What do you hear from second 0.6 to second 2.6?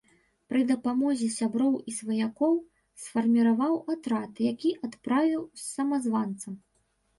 дапамозе сяброў і сваякоў